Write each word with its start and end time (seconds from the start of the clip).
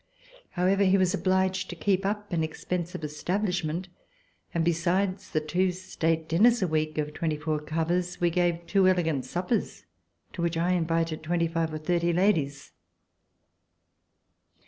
However, 0.57 0.83
he 0.83 0.97
was 0.97 1.13
obliged 1.13 1.69
to 1.69 1.75
keep 1.75 2.07
up 2.07 2.33
an 2.33 2.43
expensive 2.43 3.03
establishment, 3.03 3.87
and 4.51 4.65
besides 4.65 5.29
the 5.29 5.39
two 5.39 5.71
state 5.71 6.27
dinners 6.27 6.63
a 6.63 6.67
week 6.67 6.97
of 6.97 7.13
twenty 7.13 7.37
four 7.37 7.59
covers, 7.59 8.19
we 8.19 8.31
gave 8.31 8.65
two 8.65 8.87
elegant 8.87 9.25
suppers 9.25 9.85
to 10.33 10.41
which 10.41 10.57
I 10.57 10.71
invited 10.71 11.21
twenty 11.21 11.47
five 11.47 11.71
or 11.71 11.77
thirty 11.77 12.13
ladies. 12.13 12.71